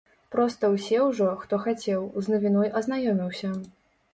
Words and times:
Проста 0.35 0.69
ўсе 0.75 0.97
ўжо, 1.09 1.27
хто 1.43 1.59
хацеў, 1.65 2.01
з 2.23 2.35
навіной 2.35 2.73
азнаёміўся. 2.81 3.53